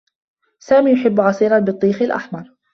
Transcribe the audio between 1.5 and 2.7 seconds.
البطّيخ الأحمر.